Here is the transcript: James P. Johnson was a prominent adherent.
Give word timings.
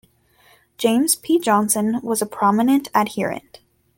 James 0.79 1.15
P. 1.15 1.37
Johnson 1.37 1.99
was 2.01 2.23
a 2.23 2.25
prominent 2.25 2.89
adherent. 2.95 3.59